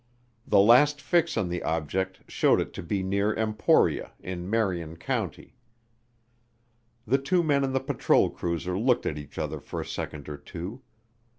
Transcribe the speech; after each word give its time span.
The 0.47 0.57
last 0.59 0.99
fix 0.99 1.37
on 1.37 1.47
the 1.47 1.61
object 1.61 2.21
showed 2.27 2.59
it 2.59 2.73
to 2.73 2.81
be 2.81 3.03
near 3.03 3.35
Emporia, 3.35 4.13
in 4.19 4.49
Marion 4.49 4.97
County. 4.97 5.53
The 7.05 7.19
two 7.19 7.43
men 7.43 7.63
in 7.63 7.71
the 7.73 7.79
patrol 7.79 8.31
cruiser 8.31 8.75
looked 8.75 9.05
at 9.05 9.19
each 9.19 9.37
other 9.37 9.59
for 9.59 9.79
a 9.79 9.85
second 9.85 10.27
or 10.27 10.37
two. 10.37 10.81